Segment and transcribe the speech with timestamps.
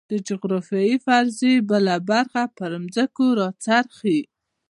[0.11, 4.19] د جغرافیوي فرضیې بله برخه پر ځمکو راڅرخي.